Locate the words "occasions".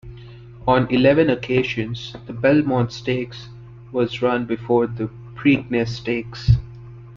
1.29-2.15